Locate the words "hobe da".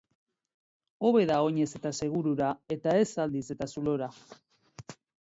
1.09-1.37